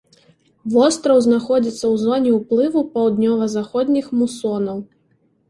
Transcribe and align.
Востраў 0.75 1.19
знаходзіцца 1.25 1.81
ў 1.81 1.91
зоне 2.05 2.31
ўплыву 2.39 2.83
паўднёва-заходніх 2.97 4.11
мусонаў. 4.23 4.77